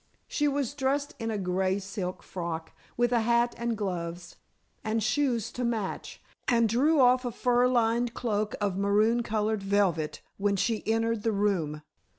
[0.27, 4.35] She was dressed in a gray silk frock, with a hat and gloves,
[4.83, 10.23] and shoes to match, and drew off a fur lined cloak of maroon colored velvet,
[10.39, 11.83] when she entered the room.